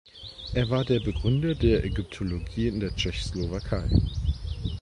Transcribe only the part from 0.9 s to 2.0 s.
Begründer der